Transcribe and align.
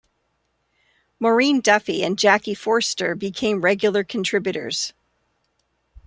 Maureen 1.19 1.61
Duffy 1.61 2.03
and 2.03 2.17
Jackie 2.17 2.55
Forster 2.55 3.13
became 3.13 3.61
regular 3.61 4.03
contributors. 4.03 4.93